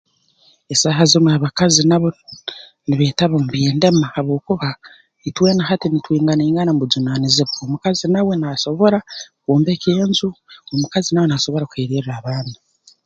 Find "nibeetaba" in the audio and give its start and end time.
2.87-3.33